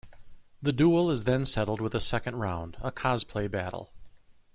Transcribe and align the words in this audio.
The 0.63 0.73
duel 0.73 1.11
is 1.11 1.25
then 1.25 1.45
settled 1.45 1.79
with 1.79 1.93
a 1.93 1.99
second 1.99 2.37
round, 2.37 2.75
a 2.81 2.91
cosplay 2.91 3.47
battle. 3.51 3.91